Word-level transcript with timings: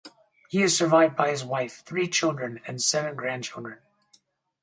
He 0.49 0.63
is 0.63 0.75
survived 0.75 1.15
by 1.15 1.29
his 1.29 1.45
wife, 1.45 1.83
three 1.85 2.07
children, 2.07 2.59
and 2.65 2.81
seven 2.81 3.15
grandchildren. 3.15 3.77